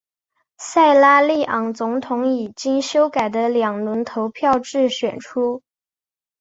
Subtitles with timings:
[0.57, 5.61] 塞拉利昂总统以经修改的两轮投票制选出。